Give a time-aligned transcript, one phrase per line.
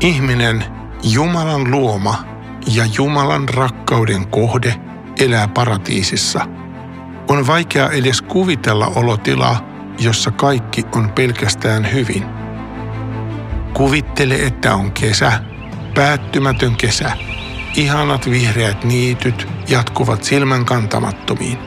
[0.00, 0.64] Ihminen,
[1.02, 2.24] Jumalan luoma
[2.74, 4.74] ja Jumalan rakkauden kohde,
[5.18, 6.46] elää paratiisissa.
[7.28, 9.68] On vaikea edes kuvitella olotilaa,
[9.98, 12.24] jossa kaikki on pelkästään hyvin.
[13.74, 15.32] Kuvittele, että on kesä,
[15.94, 17.12] päättymätön kesä.
[17.76, 21.58] Ihanat vihreät niityt jatkuvat silmän kantamattomiin.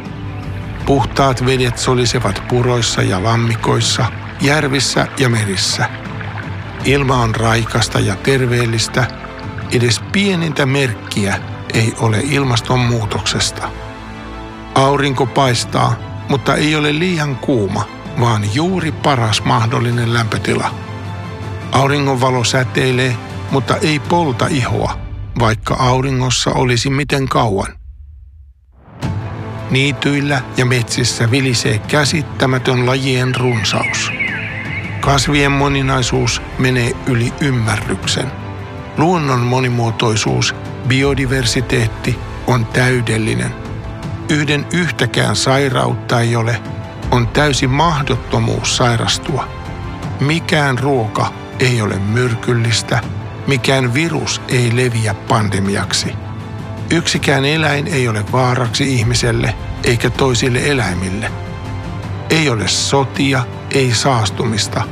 [0.86, 4.06] Puhtaat vedet solisevat puroissa ja lammikoissa,
[4.42, 6.03] järvissä ja merissä.
[6.86, 9.06] Ilma on raikasta ja terveellistä.
[9.72, 11.40] Edes pienintä merkkiä
[11.74, 13.70] ei ole ilmastonmuutoksesta.
[14.76, 15.96] Aurinko paistaa,
[16.30, 17.88] mutta ei ole liian kuuma,
[18.20, 20.76] vaan juuri paras mahdollinen lämpötila.
[21.72, 23.18] Auringon valo säteilee,
[23.52, 25.00] mutta ei polta ihoa,
[25.40, 27.74] vaikka auringossa olisi miten kauan.
[29.72, 34.23] Niityillä ja metsissä vilisee käsittämätön lajien runsaus.
[35.04, 38.32] Kasvien moninaisuus menee yli ymmärryksen.
[38.98, 40.56] Luonnon monimuotoisuus,
[40.88, 43.56] biodiversiteetti on täydellinen.
[44.30, 46.62] Yhden yhtäkään sairautta ei ole,
[47.12, 49.48] on täysi mahdottomuus sairastua.
[50.20, 53.00] Mikään ruoka ei ole myrkyllistä,
[53.48, 56.14] mikään virus ei leviä pandemiaksi.
[56.92, 61.32] Yksikään eläin ei ole vaaraksi ihmiselle eikä toisille eläimille.
[62.30, 64.84] Ei ole sotia, ei saastumista.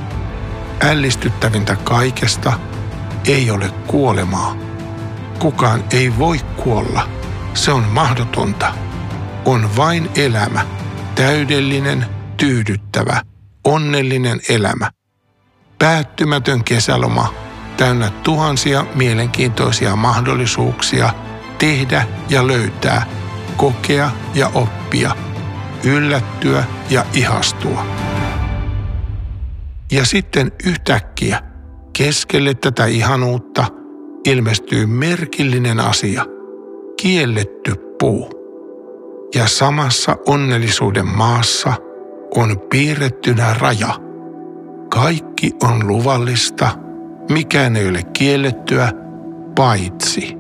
[0.82, 2.54] Ällistyttävintä kaikesta
[3.28, 4.56] ei ole kuolemaa.
[5.40, 7.10] Kukaan ei voi kuolla.
[7.54, 8.74] Se on mahdotonta.
[9.46, 10.66] On vain elämä,
[11.16, 12.06] täydellinen,
[12.38, 13.22] tyydyttävä,
[13.64, 14.92] onnellinen elämä.
[15.80, 17.34] Päättymätön kesäloma
[17.78, 21.14] täynnä tuhansia mielenkiintoisia mahdollisuuksia
[21.58, 23.06] tehdä ja löytää,
[23.58, 25.16] kokea ja oppia,
[25.84, 27.86] yllättyä ja ihastua.
[29.92, 31.40] Ja sitten yhtäkkiä
[31.98, 33.66] keskelle tätä ihanuutta
[34.26, 36.26] ilmestyy merkillinen asia,
[37.02, 38.30] kielletty puu.
[39.36, 41.74] Ja samassa onnellisuuden maassa
[42.36, 43.94] on piirrettynä raja.
[44.90, 46.70] Kaikki on luvallista,
[47.30, 48.92] mikään ei ole kiellettyä,
[49.56, 50.36] paitsi.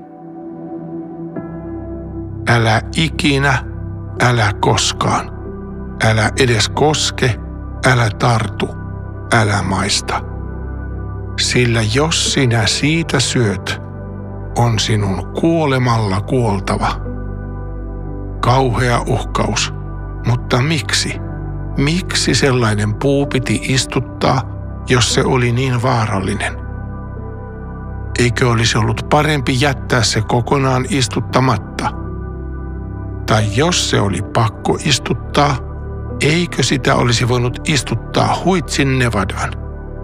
[2.49, 3.63] Älä ikinä,
[4.21, 5.31] älä koskaan.
[6.03, 7.35] Älä edes koske,
[7.85, 8.80] älä tartu,
[9.33, 10.21] älä maista.
[11.39, 13.81] Sillä jos sinä siitä syöt,
[14.57, 17.01] on sinun kuolemalla kuoltava.
[18.41, 19.73] Kauhea uhkaus,
[20.27, 21.15] mutta miksi?
[21.77, 24.41] Miksi sellainen puu piti istuttaa,
[24.89, 26.53] jos se oli niin vaarallinen?
[28.19, 31.89] Eikö olisi ollut parempi jättää se kokonaan istuttamatta?
[33.25, 35.70] Tai jos se oli pakko istuttaa,
[36.21, 39.53] eikö sitä olisi voinut istuttaa huitsin Nevadaan?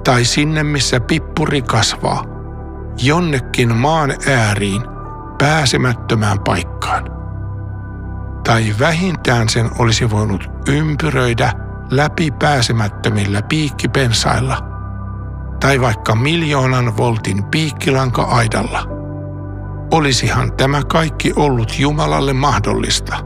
[0.03, 2.23] Tai sinne, missä pippuri kasvaa,
[3.03, 4.81] jonnekin maan ääriin,
[5.37, 7.03] pääsemättömään paikkaan.
[8.43, 11.53] Tai vähintään sen olisi voinut ympyröidä
[11.91, 14.57] läpi pääsemättömillä piikkipensailla–
[15.59, 18.79] tai vaikka miljoonan voltin piikkilanka-aidalla.
[19.91, 23.17] Olisihan tämä kaikki ollut Jumalalle mahdollista.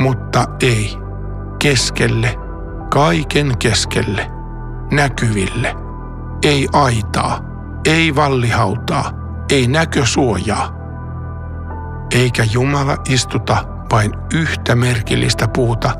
[0.00, 0.98] Mutta ei,
[1.64, 2.34] keskelle,
[2.90, 4.30] kaiken keskelle,
[4.92, 5.74] näkyville.
[6.42, 7.40] Ei aitaa,
[7.84, 9.10] ei vallihautaa,
[9.50, 10.74] ei näkösuojaa.
[12.14, 13.56] Eikä Jumala istuta
[13.92, 15.90] vain yhtä merkillistä puuta,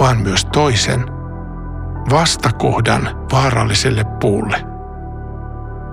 [0.00, 1.06] vaan myös toisen–
[2.10, 4.66] vastakohdan vaaralliselle puulle.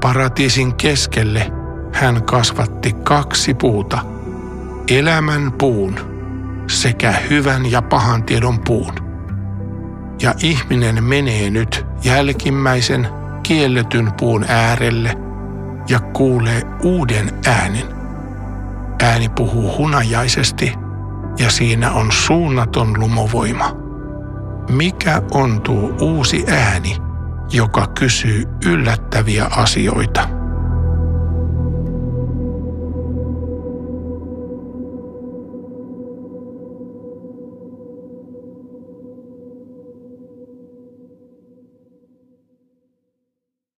[0.01, 1.51] Paratiisin keskelle
[1.94, 4.00] hän kasvatti kaksi puuta,
[4.88, 6.13] elämän puun
[6.68, 9.03] sekä hyvän ja pahan tiedon puun.
[10.23, 13.07] Ja ihminen menee nyt jälkimmäisen
[13.44, 15.17] kielletyn puun äärelle
[15.89, 17.85] ja kuulee uuden äänen.
[19.03, 20.73] Ääni puhuu hunajaisesti
[21.39, 23.75] ja siinä on suunnaton lumovoima.
[24.69, 26.97] Mikä on tuo uusi ääni,
[27.51, 30.43] joka kysyy yllättäviä asioita?